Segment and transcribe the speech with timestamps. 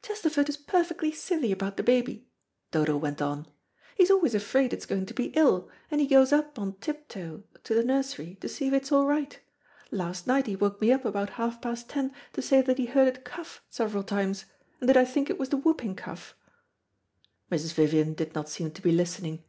[0.00, 2.26] "Chesterford is perfectly silly about the baby,"
[2.70, 3.46] Dodo went on.
[3.98, 7.74] "He's always afraid it's going to be ill, and he goes up on tiptoe to
[7.74, 9.38] the nursery, to see if it's all right.
[9.90, 13.08] Last night he woke me up about half past ten, to say that he heard
[13.08, 14.46] it cough several times,
[14.80, 16.34] and did I think it was the whooping cough."
[17.52, 17.74] Mrs.
[17.74, 19.44] Vivian did not seem to be listening.